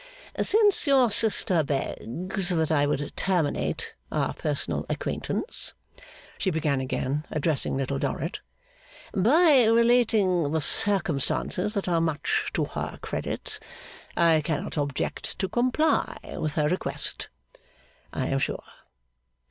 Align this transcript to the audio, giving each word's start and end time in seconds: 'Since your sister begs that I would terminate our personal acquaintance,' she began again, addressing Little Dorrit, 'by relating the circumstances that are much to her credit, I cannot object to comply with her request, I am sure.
'Since 0.41 0.87
your 0.87 1.11
sister 1.11 1.61
begs 1.63 2.49
that 2.49 2.71
I 2.71 2.87
would 2.87 3.15
terminate 3.15 3.93
our 4.11 4.33
personal 4.33 4.83
acquaintance,' 4.89 5.75
she 6.39 6.49
began 6.49 6.81
again, 6.81 7.23
addressing 7.29 7.77
Little 7.77 7.99
Dorrit, 7.99 8.39
'by 9.15 9.65
relating 9.65 10.49
the 10.49 10.59
circumstances 10.59 11.75
that 11.75 11.87
are 11.87 12.01
much 12.01 12.49
to 12.55 12.65
her 12.65 12.97
credit, 13.03 13.59
I 14.17 14.41
cannot 14.43 14.75
object 14.75 15.37
to 15.37 15.47
comply 15.47 16.17
with 16.35 16.55
her 16.55 16.67
request, 16.67 17.29
I 18.11 18.25
am 18.25 18.39
sure. 18.39 18.63